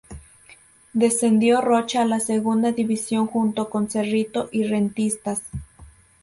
[0.93, 5.43] Descendió Rocha a la Segunda división junto con Cerrito y Rentistas.